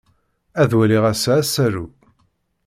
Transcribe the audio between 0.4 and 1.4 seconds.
Ad waliɣ ass-a